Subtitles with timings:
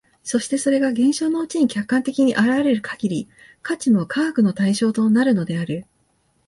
[0.23, 3.29] そしてそれが現象のうちに客観的に現れる限り、
[3.61, 5.85] 価値も科学の対象となるのである。